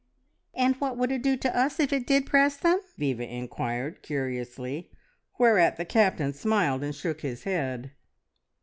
"And 0.55 0.75
what 0.77 0.97
would 0.97 1.11
it 1.11 1.21
do 1.21 1.37
to 1.37 1.55
us 1.55 1.79
if 1.79 1.93
it 1.93 2.07
did 2.07 2.25
press 2.25 2.57
them?" 2.57 2.81
Viva 2.97 3.23
inquired 3.31 4.01
curiously, 4.01 4.89
whereat 5.37 5.77
the 5.77 5.85
Captain 5.85 6.33
smiled 6.33 6.81
and 6.83 6.95
shook 6.95 7.21
his 7.21 7.43
head. 7.43 7.91